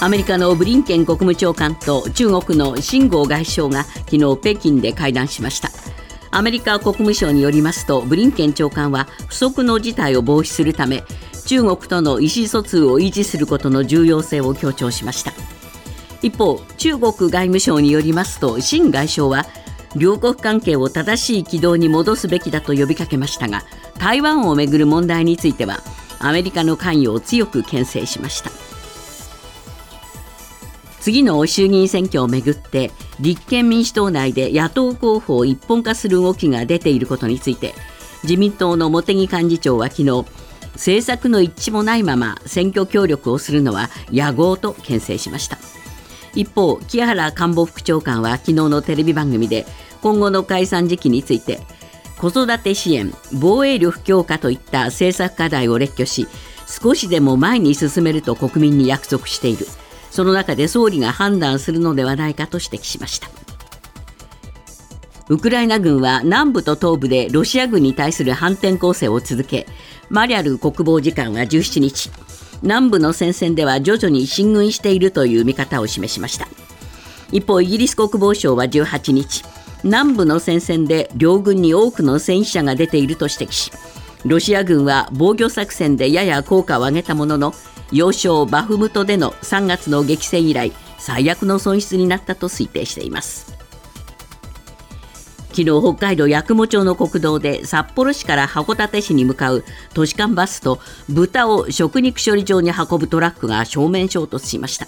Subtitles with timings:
[0.00, 5.70] アメリカのブリンケン国務長官と中国の秦剛外相が昨日北京で会談しました。
[6.30, 11.02] アメリカ国務省によりますとブリンケン長官は不測の事態を防止するため
[11.46, 15.32] 中国との意思疎通を維持することの重要性を強調しました。
[16.22, 19.46] 一方中国外務省によりますと秦外相は
[19.96, 23.64] 両国関係を正しい軌道に戻すべきだと呼びかけましたが
[23.98, 25.80] 台湾をめぐる問題については
[26.20, 28.67] アメリカの関与を強く牽制しました。
[31.00, 37.74] 次の衆議院選挙をめぐって立憲民主党内で野党候補を一本化する動きが出ていることについて
[38.24, 40.24] 自民党の茂木幹事長は昨日
[40.74, 45.58] 政策の一致もないまま選挙協力をするのは野合と牽制しました。
[46.34, 49.66] 一方木原官房副長官は昨日のテレビ番組で
[50.02, 51.58] 今後の解散時期について
[52.18, 56.28] 子育て支援防衛力強化といった政策課題を列挙し
[56.66, 59.66] 少しでも前に進めると国民に約束している。
[60.18, 63.30] その中で総理が判断するのではないかと指摘しました。
[65.28, 69.68] ウクライナ軍は南部と東部でロシア軍に対する反転攻勢を続け
[70.10, 72.10] マリャル国防次官は17日
[72.62, 76.48] 南部の戦線では徐々に進軍しているという見方を示しました。
[77.30, 79.44] 一方イギリス国防省は18日
[79.84, 83.70] 南部の戦線で両軍に多くの戦死者が出ていると指摘し
[84.24, 87.54] ロシア軍は防御作戦でやや効果を上げたものの
[87.92, 93.56] 要衝バフムトでの3月の激戦以来最悪の損失になったと推定しています。
[95.58, 100.78] 昨日北海道八雲町の国道で札幌市から函館市に向かう都市間バスと
[101.08, 104.86] 豚を食肉処理場に運ぶトラックが正面衝突しました。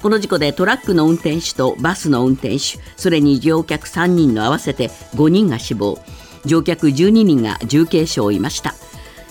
[0.00, 5.98] この事故でトラックの運転手とバスの運転手それに乗客3人の合わせて5人が死亡
[6.46, 8.74] 乗客12人が重軽傷を負いました。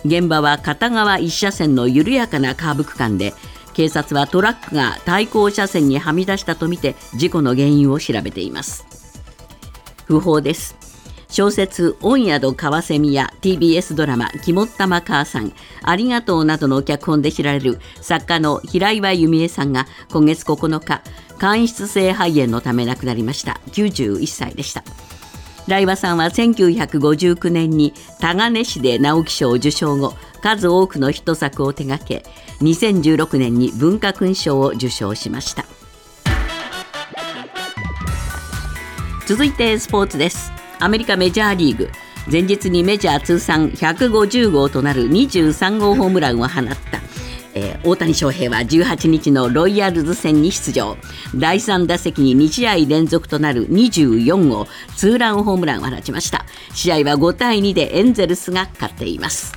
[0.06, 3.34] 現場は片側1車線の緩やかなカーブ区間で
[3.73, 8.86] 警察はトラックが対向車線にはみ出したとみて事故の原因を調べています。
[10.08, 10.75] 訃報です。
[11.30, 15.53] 小説「御宿カワセミ」や TBS ドラマ「肝っ玉母さん」
[15.84, 21.02] 「ありがとう」などの脚本で知られる作家の平岩弓恵さんが今月9日
[21.38, 23.59] 間質性肺炎のため亡くなりました。
[23.74, 24.84] 91歳でした。
[25.67, 32.23] 来和さんは1959年に田金市で直木賞を受賞後数多くのヒット作を手掛け
[32.61, 35.66] 2016年に文化勲章を受賞しました。
[39.28, 40.53] 続いてスポーツです。
[40.79, 41.89] アメリカメジャーリーグ。
[42.31, 47.06] 前日にメジャー通算150号となる23号ホームランを放った。
[47.57, 50.95] えー、大谷翔平は18日のロイヤルズ戦に出場。
[51.35, 56.46] 第3打席に2試合連続となる24号ツーランホームランを放ちました。
[56.73, 59.53] 試合は5対2でエンゼルスが勝っています。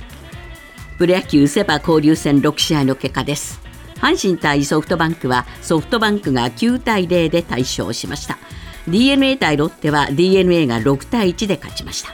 [0.97, 3.61] プロ野球セ・パ交流戦6試合の結果です。
[3.97, 8.39] 阪神対ソフトバンクはソフトバンクが9対0で大勝しました。
[8.87, 12.13] d n a 対ロッテは d n a が6対1で勝ちました。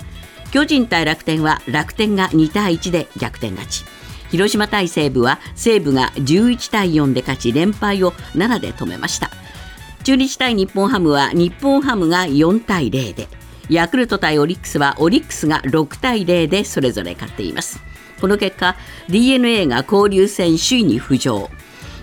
[0.51, 3.96] 巨人対楽天は楽天が2対1で逆転勝ち。
[4.29, 9.29] 広島対西武は西武が11対4で勝ち連敗を7で止めました。
[10.03, 13.27] 中日対日本ハムは日本ハムが4対0で
[13.69, 17.81] ヤクルト対オリックスはオリックスが6対0でそれぞれ勝っています。
[18.21, 18.75] この結果
[19.09, 21.49] d n a が交流戦首位に浮上。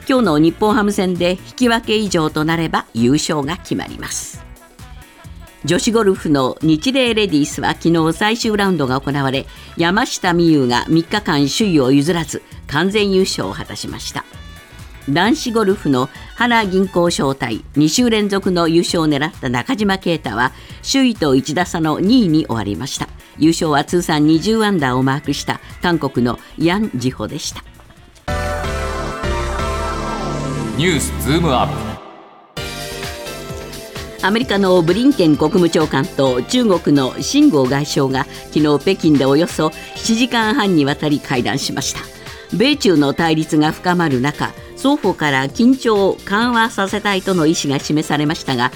[0.06, 4.44] 今日の日本ハム戦で引き分け以上となれば優勝が決まります。
[5.64, 9.46] 女子ゴルフの日米レディースは昨日最終ラウンドが行われ
[9.78, 14.26] 山下美夢有が3日間首位を譲らず完全優勝を果たしました。
[15.08, 23.08] 男子ゴルフの花銀行招待2週連続の優勝を狙った中島啓太は首位と1打差の2位に終わりました。
[23.38, 27.64] 優勝は通算20アンダーをマークした韓国のヤン・ジホでした。
[30.76, 31.83] ニュースズームアップ。
[34.24, 42.00] アメリカのブリンケン国務長官と中国の秦剛外相が昨日北京でおよそ7時間半にわたり会談しました。
[42.56, 48.70] 米中の対立が深まる中双方から緊張を緩和させたいとの意思が示されましたが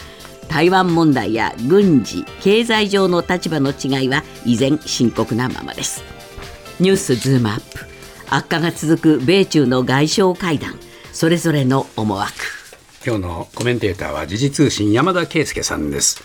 [0.51, 6.05] 台湾問題や軍事経済上の立場の違いは依然深刻なままです。
[6.79, 7.87] ニュースズームアップ。
[8.29, 10.79] 悪化が続く米中の外相会談。
[11.15, 12.58] それぞれの思惑。
[13.05, 16.23] 今日のコメンテーターは時事通信山田圭介さんです。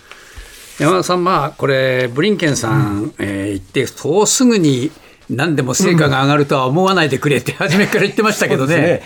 [0.80, 4.92] 山田さんまあこれブリンケンさん、うん、えー、行ってそうすぐに
[5.36, 8.76] 何でも成果が上がるとは思わないでくれって初めから言ってましたけどね。
[8.76, 9.02] ね。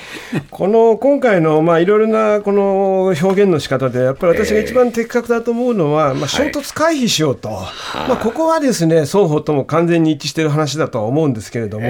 [0.49, 11.87] この今回のまあいろいろなこの表現の仕方でやっぱり私が一番的確だと思うのは、まあ衝突回避しようと、まあここはですね双方とも完全に一致している話だとは思うんですけれども。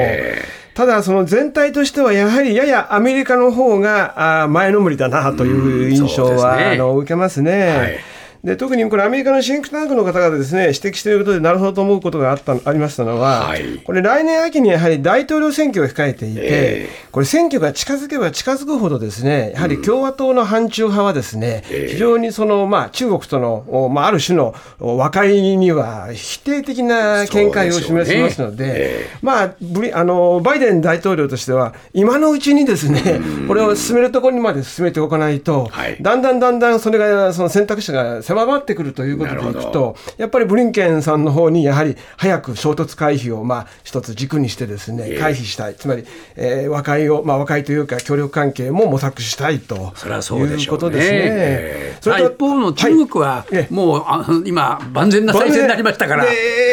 [0.74, 7.68] ただ、その全体としては、やはりややアメリカの方が前のめりだなという印象は、ね、あの受けますね。
[7.70, 8.00] はい
[8.44, 29.10] で特にこれ、アメリカのシンクタンクの方がですね指摘していることで、なるほどと思うことがあったありましたのは、はい、これ、来年秋にやはり大統領選挙を控えていて、えー、これ、選挙が近づけば近づくほど、ですねやはり共和党の反中派は、ですね、うん、非常にその、まあ、中国との、まあ、ある種の和解には否定的な見解を示しますので、でねえ。
[29.16, 51.20] ー、まあ、ブリあのバイデン大統領としては、今のうちにですね、これを進めるところにまで進めておかないと、はい、だんだんだんだんそれが、その選択肢が狭まってくるということでいくと、やっぱりブリンケンさんの方にやはり早く衝突回避をまあ一つ軸にしてですね、回避したい、つまり、えー、和解を、まあ、和解というか協力関係も模索したいとそれはそういうことですね。
[51.22, 56.26] えー、それと一方の中国は、はい、もうあ今、万全な体制になりましたから。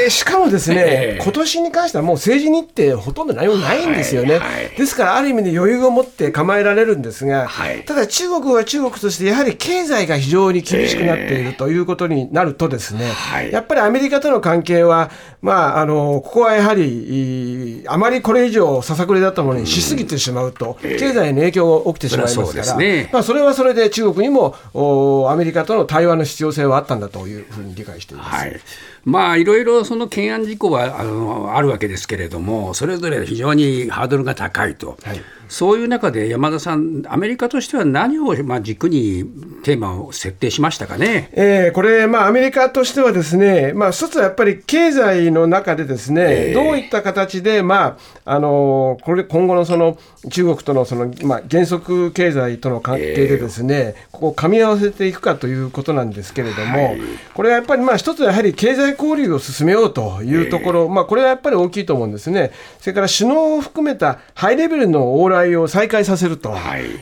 [0.09, 4.39] しかもですね、えー、今年に関してはもう政治日程ほとんど何もないんですよね。
[4.39, 15.11] はいはい、ですから、ある意味で余裕を持って構えられるんですが、はい、ただ中国は中国として、やはり経済が非常に厳しくなっているということになるとですね、はい、やっぱりアメリカとの関係は、
[15.43, 28.37] まあ、あのここはやはり、あまりこれ以上ささくれだったものにしすぎてしまうと、うん、経済に影響が起きてしまいますから、そね、まあ、それはそれで中国にもおアメリカとの対話の必要性はあったんだというふうに理解しています。
[28.37, 28.61] はい。
[29.05, 35.20] まあいろいろその懸案事項はあのあるわけですけれどもそれぞれ非常にハードルが高いと、はい、
[35.55, 39.25] そういう中で山田さん、アメリカとしては何をまあ軸に
[39.62, 49.97] テーマを設定しましたかね、えー、これ、まあ、アメリカとしてはですね、まあ、一つはやっぱり経済の中でですね、えー、どういった形で、まあ、あのこれ今後のその
[50.29, 57.01] 中国とのその、まあ、原則経済との関係でですね、えー、ここを噛み合わせていくかということなんですけれども、はい、
[57.33, 62.51] これはやっぱりまあ一つはやはり経済交流を進めようというところ、まあ、これはやっぱり大きいと思うんですね。
[62.81, 66.55] それから首脳を含めたハイレベルの往来を再開させると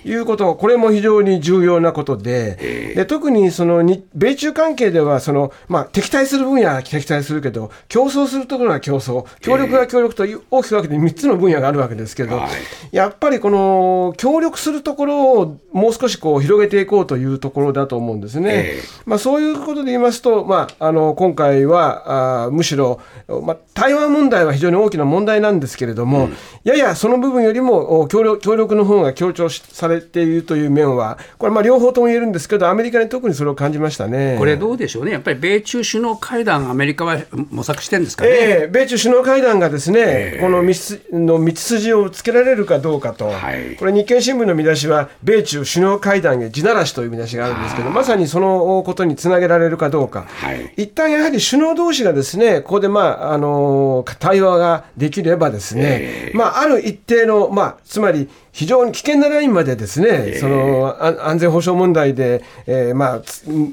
[0.05, 0.15] い。
[0.15, 3.83] うこと、これも非常に重要なことで、で特にその
[4.15, 12.41] 米中関係ではその、まあ、敵対する分野は敵対するけど、競争するところは競争、協力は協力と大きく分けて3つの分野があるわけですけど、
[12.91, 18.75] やっぱりこの協力するところをもう少しこう広げていこうというところだと思うんですね。
[19.07, 23.01] まあ、そういうことで言いますと、まあ、あの今回はあむしろ、
[23.43, 34.37] まあ、台湾問題は非常に大きな問題なんですけれども、うん、ややその部分よりも協力協力の方が強調されているという面は、これ、まあ両方とも言えるんですけど、アメリカに特にそれを感じましたね。
[34.39, 37.19] これ、どうでしょうね、やっぱり米中首脳会談、アメリカは
[37.51, 40.75] 模索してるんですかね、えー、米中首脳会談がですね、えー、この道
[41.13, 63.23] の道筋をつけられるかどうかと、はい、これ、日経新聞の見出しは、米中首脳会談へ地ならしという見出しがあるんですけど、まさにそのことにつなげられるかどうか、はい、一旦やはり首脳同士がですね、ここで、まああの対話ができればですね、えー、まあ、ある一定の、まあ、つまり aller 非常に危険なラインまでですね、えー、その安全保障問題で、えー、まあ、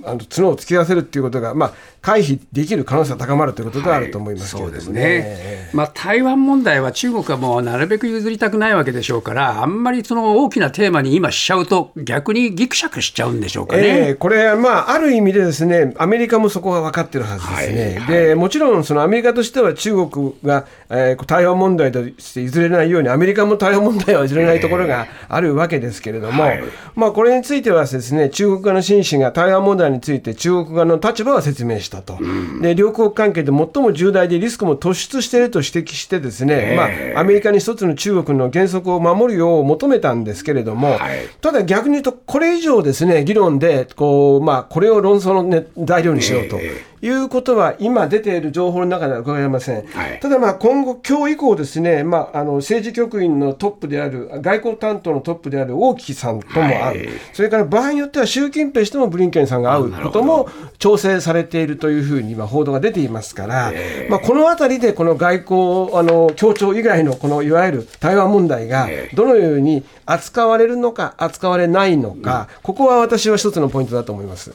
[0.09, 4.71] あの角を突き出せるっていうことが、まあ、回避できる可能性が高まるということではあると思いますけど、ね。
[4.71, 32.17] はい、そうですね、まあ、台湾問題は中国はもうなるべく譲りたくないわけでしょうから、あんまりその大きなテーマに今しちゃうと、逆にぎくしゃくしちゃうんでしょうかね、えー、これ、まあ、ある意味でですね、アメリカもそこは分かってるはずですね、はいはい、でもちろんそのアメリカとしては中国が、えー、台湾問題として譲れないように、アメリカも台湾問題は譲れないところがあるわけですけれども、えーはい、まあ、これについてはですね、中国側の紳士が台湾問題について中国側の立場は説明したと。
[32.19, 32.61] うん。
[32.61, 46.57] で両国関係で最も重大でリスクも突出していると指摘してですね、まあ、アメリカに一つの中国の原則を守るよう求めたんですけれども、はい、ただ逆に言うとこれ以上ですね議論でこう、まあ、これを論争の、ね、材料にしようと。
[47.01, 63.71] いうことは今出ている情報の中では伺えません、はい、ただ、まあ今後、今日以降ですね、まあ、あの政治局員のトップである、外交担当のトップである王毅さんとも会う、はい、それから場合によっては習近平氏ともブリンケンさんが会うことも調整されているというふうに今、報道が出ていますから、
[64.09, 74.51] まあ、このあたりでこの外交あの協調以外のこのいわゆる台湾問題がどのように扱われるのか、扱われないのか、ここは私は一つのポイントだと思います。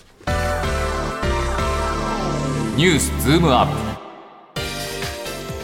[2.76, 3.66] ニュースズームアッ
[4.57, 4.61] プ。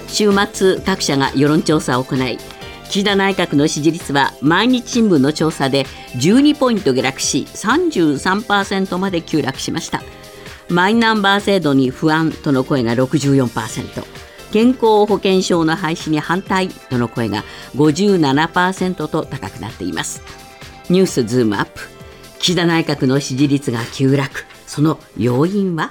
[0.06, 2.38] 週末各社が世論調査を行い
[2.84, 5.86] 岸田内閣の支持率は毎日新聞の調査で
[6.18, 10.02] 12ポイント下落し33%まで急落しました。
[10.68, 14.04] マイナンバー制度に不安との声が64%
[14.52, 17.42] 健康保険証の廃止に反対との声が
[17.74, 20.22] 57%と高くなっています。
[20.88, 21.80] ニュースズームアップ。
[22.38, 24.44] 岸田内閣の支持率が急落。
[24.68, 25.90] その要因は？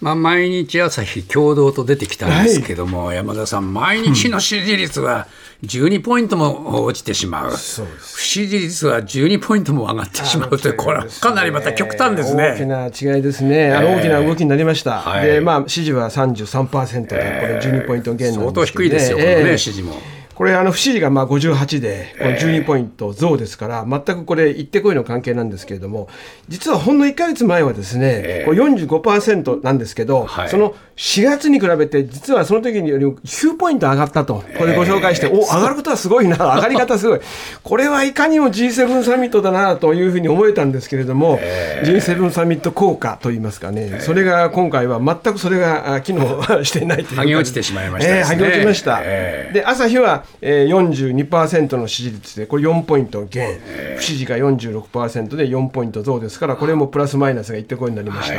[0.00, 5.26] まあ、毎日朝日共同と出てきたんですけども、はい、山田さん、毎日の支持率は
[5.64, 12.56] 12ポイントも落ちてしまう、不支持率は12ポイントも上がってしまうという、これはかなりまた極端ですね。
[12.58, 19.94] 大きな違いですね、あの大きな動きになりました、はい、でまあ、支持は33%で、これ、12ポイント減なんですけど、ね、相当低いですよ、このね、支持も。
[20.36, 26.08] これ、あの不支持がまあ58で、これ12ポイント増ですから、全くこれ、行ってこいの関係なんですけれども、
[26.48, 37.20] 実はほんの1か月前はですね、これ45%なんですけど、その4月に比べて、実はその時により9ポイント上がったと、これご紹介して、お上がることはすごいな、 上がり方すごい、
[37.62, 41.38] これはいかにも G7 サミットだなというふうに思えたんですけれども、
[41.82, 47.20] G7 サミット効果といいますかね、それが今回は全くそれが機能していないという。
[47.26, 48.22] 剥げ落ちてしまいました、ね。
[48.22, 49.00] 剥げ落ちました。
[49.00, 53.58] で朝日は、えー、42%の支持率で、これ4ポイント減、
[53.96, 58.36] 不支持が46%で4ポイント増ですから、これもプラスマイナスがいってこいになりました。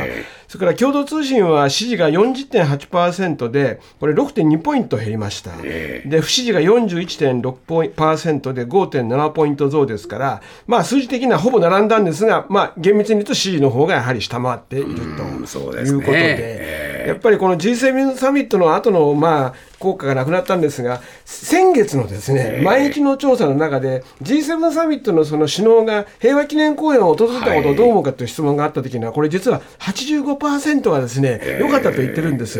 [0.48, 5.56] それから共同通信は支持が40 1.8%で、これ6.2ポイント減りました。
[5.56, 32.58] で、不支持が41.6%で5.7ポイント増ですから、まあ数字的にはほぼ並んだんですが、まあ厳密に言うと支持の方がやはり下回っているということで、やっぱりこの G7 サミットの後のまあ効果がなくなったんですが、先月のですね、毎日の調査の中で、G7 サミットのその首脳が平和記念公園を訪れたことをどう思うかという質問があったときには、これ実は85%がですね、良かったと言ってるんです。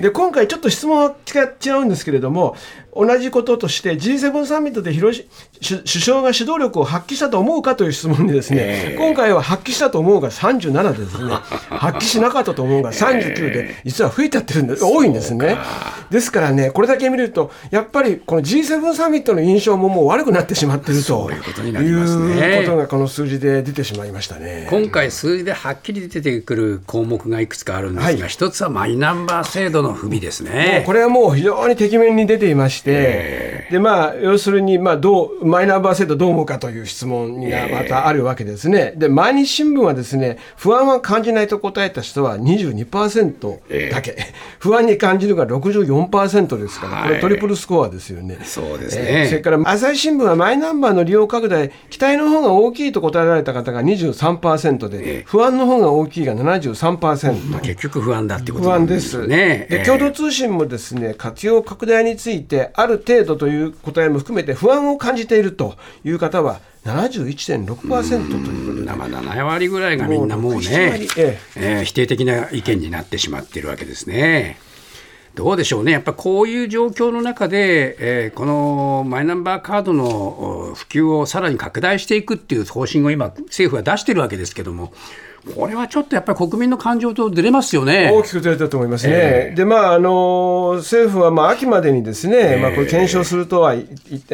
[0.00, 1.14] で、今回ちょっと質問は
[1.64, 2.56] 違うんですけれども、
[2.96, 5.28] 同じこととして G7 サミットで広し
[5.60, 11.32] 首相が指導力を発揮したと思うかという質問にですね、えー、今回は発揮したと思うが37でですね
[11.70, 15.56] 発揮しなかったと思うが39で実は増えちゃってるんです多いんですね。
[16.10, 22.62] ですからねこれだけ見るとやっぱりこの G7 サミットの印象ももう悪くなってしまっているということになりますね。
[22.64, 24.66] ことがこの数字で出てしまいましたね。
[24.70, 30.82] 今回数字ではっきり出てくる項目がいくつかあるんですが、はい、一つはマイナンバー制度の不備ですね。
[30.86, 38.92] これはもう非常にてきめんに出ていまして、でまあ、要するに、まあ、どうマイナンバー制度どう思うかという質問がまたあるわけですね。
[38.96, 44.16] で毎日新聞はですね不安は感じないと答えた人は22%だけ、
[44.58, 48.38] 不安に感じるが64%ですから、これトリプルスコアですよね。
[48.44, 57.50] そうですね、それから朝日新聞はマイナンバーの利用拡大期待の方が大きいと答えられた方が23%で、不安の方が大きいが73%。
[57.50, 59.26] まあ、結局不安だってこと不安です。
[59.26, 71.80] ね、で共同通信もですね活用拡大についてある程度という答えも含めて不安を感じているという方は71.6%ということで、まだ7割ぐらいがみんなもうね、えええ。
[71.80, 74.58] ー、否定的な意見になってしまっているわけですね。
[75.34, 84.92] どうでしょうね、やっぱこういう状況の中で、えー、このマイナンバーカードの普及をさらに拡大していくっていう方針を今、政府は出してるわけですけども、
[85.54, 89.12] これはちょっとやっぱり国民の感情とずれますよね大きくずれたと思いますね。
[89.14, 93.74] えー、で、まああの政府はまあ秋までにですね、えー、まあ、これ検証するとは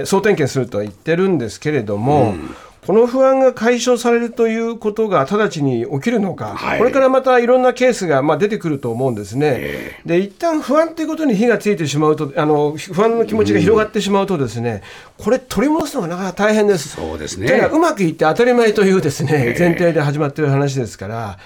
[0.05, 2.33] 総点検するとは言ってるんですけれども。
[2.33, 2.57] うん
[2.91, 9.55] この不安が解消されるということが直ちに起きるのか、はい、これからまたいろんなケースがまあ出てくると思うんですね。
[9.61, 14.83] えー、で一旦不安ということに火がついてしまうとあの不安の気持ちが広がってしまうとですね、
[15.21, 16.89] うん、これ取り戻すのがなかなか大変です。
[16.89, 17.71] そうですね。
[17.73, 21.39] うまくいって当たり前というですね、前提で始まっている話ですから。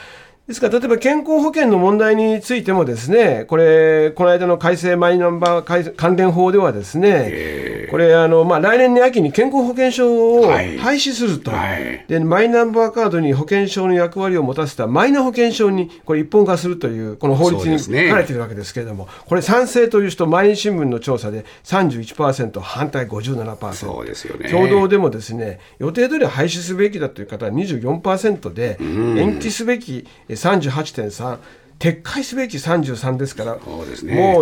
[0.46, 23.72] ですから、例えば健康保険の問題についてもですね、これ、この間の改正マイナンバー関連法ではですね、これ、あの、まあ、来年の秋に健康保険証を廃止すると、はい、で、マイナンバーカードに保険証の役割を持たせたマイナ保険証に、これ一本化するという、この法律に書かれているわけですけれども、ね、これ賛成という人、毎日新聞の調査で31%、反対57%。
[23.72, 24.50] そうですよね。
[24.50, 31.38] 共同でもですね、予定通り廃止すべきだという方は24%で、延期すべき38.3
[31.78, 33.82] 撤回すべき33ですから、ね、も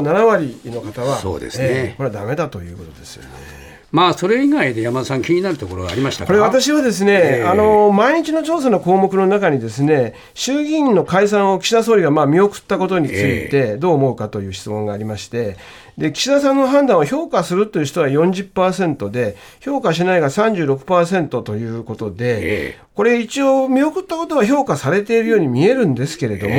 [0.01, 3.72] う7割の方は、そうですね、えー、これはだめだということですよね。
[3.93, 15.59] まあ、それ以外で山田さん、気になるところはありましたこれ、私はですね、えー、あの毎日の調査の項目の中に、ですね衆議院の解散を岸田総理がまあ見送ったことについて、どう思うかという質問がありまして、
[15.99, 26.55] で岸田さんの判断を評価するという人は40%で、評価しないが36%ということで、これ、一応、見送ったことは評価されているように見えるんですけれども、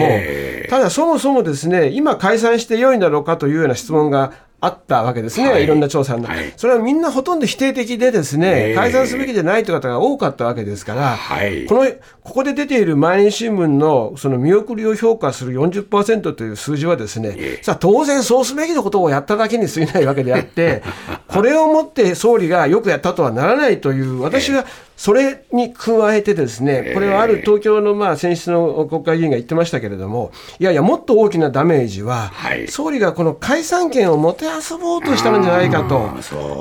[0.70, 4.34] ただ、そもそもですね今、解散して良いんだろうかというような質問が
[4.64, 5.66] あったわけですね、はい。
[5.66, 6.54] い、ろんな調査の、はい。
[6.56, 8.76] それはみんなほとんど否定的でですね、ええ。
[8.76, 11.66] 解散すべきじゃないという方が多かったわけですから、はい。
[11.66, 11.92] この
[12.22, 20.82] ここで出ている毎日新聞のその見送りを評価する40%という数字はですね、さあ当然そうすべきのことをやっただけに過ぎないわけであって、
[21.28, 32.68] これをもって総理がよくやったとはならないという、私はそれに加えてですね、これはある東京のまあ選出の国会議員が言ってましたけれども、いやいや、もっと大きなダメージは、はい。
[32.68, 36.10] 総理がこの解散権をもてあそぼうとしたんじゃないかと。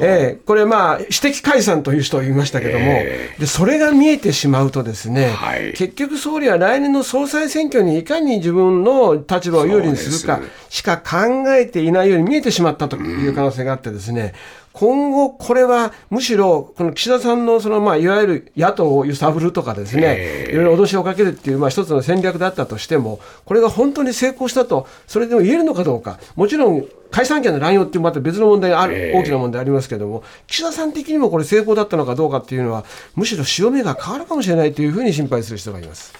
[0.02, 0.40] ええ。
[0.46, 5.72] これ、まあ、私的解散という人を言いましたけども、えでそれが見えてしまうとですね、はい。
[5.74, 14.32] 結局、総理は来年の総裁選挙にいかに自分の立場を有利にするかしか考えていないように見えてしまったという可能性があってですね、
[14.72, 20.52] 今後、これはむしろ、この岸田さんのその、まあ、いわゆる野党を揺さぶるとかですね、ええ。
[20.52, 29.18] いろいろ脅しをかけるっていう、まあ、一つの戦略だったとしても、これが本当に成功したと、それでも言えるのかどうか、もちろん、解散権の乱用っていうまた別の問題がある、ええ。
[29.18, 36.12] 大きな問題ありますけども、岸田さん的にもこれ、成功だったのかどうかっていうのは、むしろ潮目が変わるかもしれないというふうに心配する人がいます。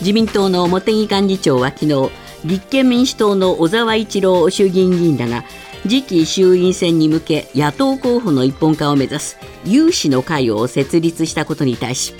[0.00, 2.10] 自民党の茂木幹事長は昨日
[2.44, 5.44] 立憲民主党の小沢一郎衆議院議員らが
[5.82, 12.14] 次期衆院選に向け野党候補の一本化を目指す有志の会を設立したことに対し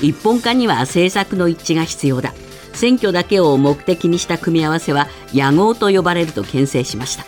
[0.00, 2.34] 一本化には政策の一致が必要だ。
[2.72, 7.24] 選挙だけを目的にした組み合わせは野合と呼ばれると牽制しました。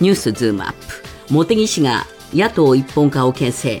[0.00, 1.32] ニュースズームアップ。
[1.32, 3.80] 茂木氏が野党一本化を牽制。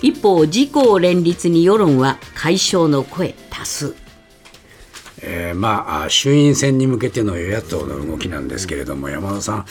[0.00, 3.94] 一方自公連立に世論は解消の声多数。
[5.24, 9.66] えーまああ衆院選に向けての与野党の動きなんですけれども、山田さん、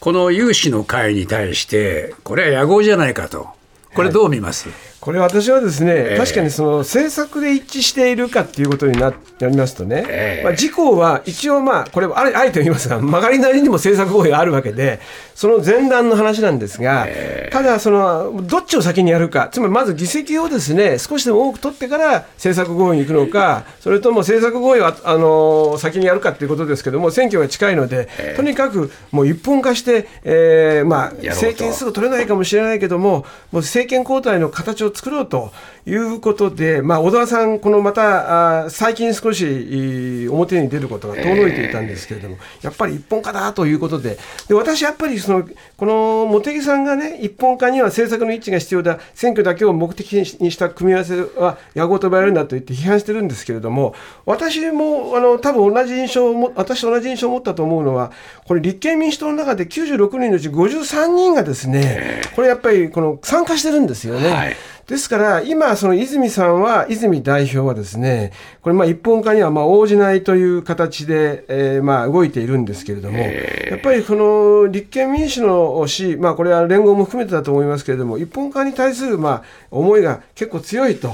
[0.00, 3.48] この有志の会に対して、これは野合じゃないかと、
[3.94, 4.68] これ、どう見ます、
[5.06, 10.42] これ私はですね、え確かにその政策で一致しているかっていうことにななりますとね、ええ。
[10.42, 14.98] まあ、自公は一応、まあ、これあれ、あえて言いますが、曲がりなりにも政策合意があるわけで、
[15.36, 17.06] その前段の話なんですが、
[17.52, 35.52] ただその、どっちを先にやるか、つまりまず議席をですね少しでも多く取ってから政策合意に行くのか、それとも政策合意はあの先にやるかということですけども、選挙が近いので、とにかくもう一本化して、えーまあ、政権すぐ取れないかもしれないけども、もう政権交代の形を作ろうと
[35.86, 58.10] いうことで、まあ、小沢さん、このまた最近少し表に出ることが遠のいていたんですけれども、やっぱり一本化だということで、で私、やっぱりそのこの茂木さんがね、一本化には政策の一致が必要だ、選挙だけを目的にした組み合わせは野合と呼ばれるんだと言って批判してるんですけれども、私もあの多分同じ印象を、私と同じ印象を持ったと思うのは、
[58.44, 64.30] これ、立憲民主党の中で96人のうち53人がですね、これやっぱりこの参加してるんですよね。
[64.30, 64.56] はい
[64.86, 81.08] ですから、今、その泉さんは、泉代表はですね、これ、まあ、一本化にはまあ応じないという形で、えーまあ動いているんですけれども、やっぱりこの立憲民主の市、まあ、これは連合も含めてだと思いますけれども、一本化に対するまあ思いが結構強いと。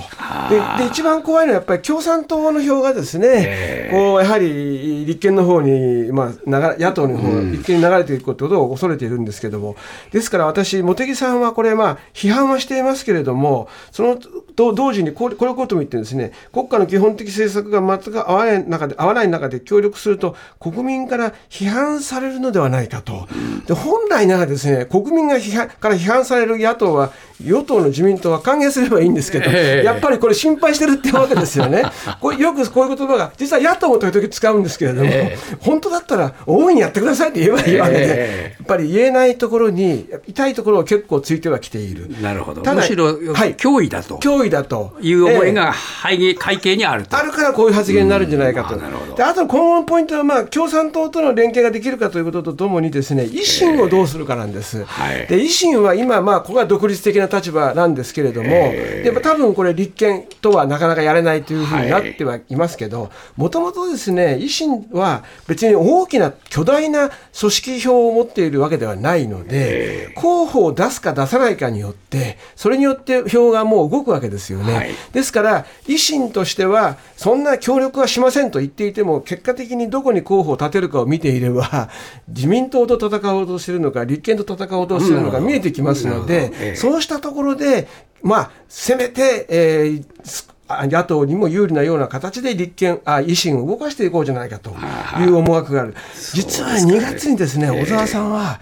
[0.50, 9.76] で、で一番怖いのは、やっぱり共産党の票がですね、こう、やはり立憲の方に、まあ、野党の方、立憲に流れていくことを恐れているんですけれども、
[10.10, 14.18] ですから私、茂木さんはこれ、まあ、批判はしていますけれども、その
[14.54, 23.28] と同時にこれ、これをことも言ってですね、国家の基本的政策が全く合わない中で、合わない中で協力すると、国民から批判されるのではないかと。
[23.66, 27.12] で本来ならですね、国民が批判から批判される野党は、
[27.44, 31.84] 与党の自民党は歓迎すればいいんですけど、ええやっぱりこれ心配してるってわけですよね。
[32.20, 42.08] これよくこういう言葉が、実は野党も時々使うんですけれども、え本当だったら大いにやってくださいって言えばいいわけで、えやっぱり言えないところに、痛いところを結構ついてはきている。
[42.20, 44.92] なるほど、ただむしろ、はい脅威だと脅威だと。
[45.00, 45.52] いう思いええ。
[45.52, 47.16] が背景背景にあると。
[47.16, 48.74] あるからこういう発言になるんじゃないかと。
[48.74, 48.80] うん。
[48.80, 49.14] あなるほど。
[49.14, 54.84] であと今後のポイントは、まあ、共産党との連携ができるかということとともにですね、維新をどうするかなんです。
[54.84, 55.26] はい。
[55.26, 74.74] で維新は今、まあ、ここが独立的な立場なんですけれども、でも多分これ立憲とはなかなかやれないというふうになってはいますけど、もともとですね、維新は別に大きな巨大な組織票を持っているわけではないので、候補を出すか出さないかによって、それによって票がもう動くわけですよね。
[74.74, 74.90] はい。
[75.12, 81.88] ですから、維新としては、そんな協力はしませんと言っていても、結果的にどこに候補を立てるかを見ていれば、
[82.28, 86.76] 自民党と戦おうとしているのか、立憲と戦おうとしているのか見えてきますので、ええ。
[86.76, 87.88] そうしたところで、
[88.22, 90.52] まあ、せめて、えー
[90.90, 94.74] 野党にも有利なような形で立憲あ維新を動かしていこうじゃないかと
[95.20, 95.94] いう思惑がある、
[96.32, 98.60] 実は2月にですね小沢さんは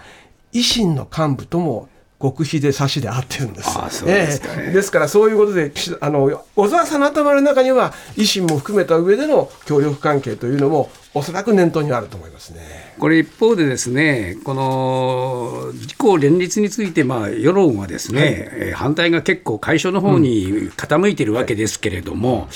[0.51, 1.87] 維新の幹部とも
[2.21, 3.69] 極秘で差しで合ってるんです。
[3.77, 12.59] あそうですかねええですからそういうことで岸あの小沢さんの頭の中には維新も含めた上での協力関係というのもおそらく念頭にあると思いますね。
[12.97, 22.47] これ一方でですね、この自公連立について、まあ、世論はですね、えー反対が結構解消の方に傾いてるわけですけれども、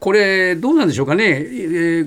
[0.00, 1.40] これ、どうなんでしょうかね、え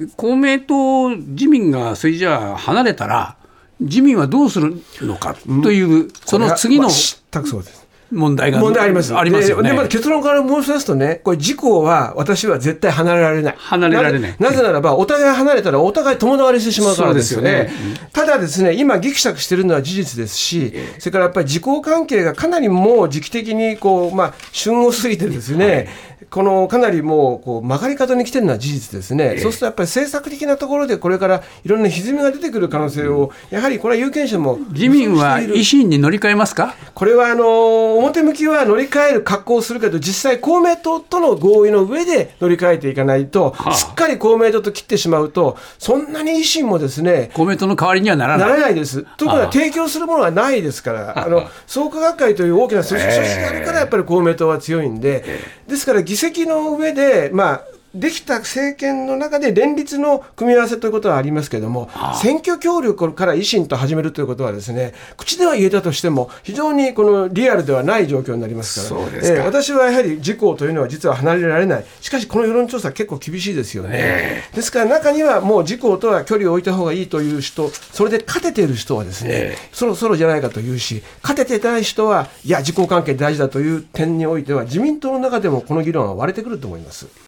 [0.02, 3.38] ー公明党、自民がそれじゃあ離れたら、
[3.80, 7.85] 自民はどうするのかという、その次の全くそうです。
[8.12, 9.16] 問題が問題あります。
[9.16, 9.64] ありますよね。
[9.64, 13.56] ででまず結論から申し出すとね、これ、自公は私は絶対離れられない。
[13.58, 14.36] 離れられない。
[14.40, 17.70] なぜならば、お互い離れたら、お互い共倒れしてしまうからですよね。
[17.70, 25.90] そうですただですね、今、ぎくしゃくしているのは事実ですし、それからやっぱり自公関係がかなりもう時期的にこう、まあ、旬を過ぎてですね、
[26.30, 36.74] このかなりもうこう曲がり方に来てるのは事実ですね、そうするとやっぱり政策的なところで、これからいろんな歪みが出てくる可能性を、やはりこれは有権者も自民は維新に乗り換えますか？
[36.94, 43.76] これはあの表向きは乗り換える格好をするけど、実際、公明党との合意の上で乗り換えていかないと、はあ。
[43.76, 48.48] すっかり公明党と切ってしまうと、そんなに維新もですね、公明党の代わりにはならな。
[48.48, 49.04] ないらないです。
[49.18, 51.30] ということは、提供するものはないですから、あ。
[51.30, 55.24] の創価学会という大きな組織組織があるから、やっぱり公明党は強いんで、
[55.68, 57.62] ですから議席の上で、まあ、
[57.96, 61.90] できた政権の中で連立の組み合わせということはありますけれども、
[62.22, 69.40] 選挙協力から維新と始めるということはですね、口では言えたとしても、非常にこのリアルではない状況になりますから、そうですか。
[69.40, 74.44] ええ私はやはり自公というのは実は離れられない、しかしこの世論調査、結構厳しいですよね。
[74.54, 87.08] ですから中にはもう自公とは距離を置いた方がいいという人、それで勝てている人はですね、そろそろじゃないかというし、勝ててない人は、いや、自公関係大事だという点においては、自民党の中でもこの議論は割れてくると思います。